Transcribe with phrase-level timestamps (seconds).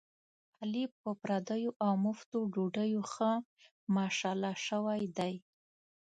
[0.61, 3.31] علي په پردیو اومفتو ډوډیو ښه
[3.95, 5.33] ماشاءالله شوی دی.